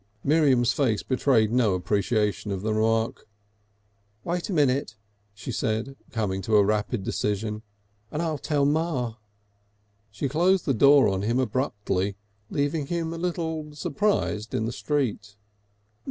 [0.23, 3.27] Miriam's face betrayed no appreciation of the remark.
[4.23, 4.95] "Wait a moment,"
[5.35, 7.61] she said, coming to a rapid decision,
[8.11, 9.17] "and I'll tell Ma."
[10.09, 12.15] She closed the door on him abruptly,
[12.49, 15.35] leaving him a little surprised in the street.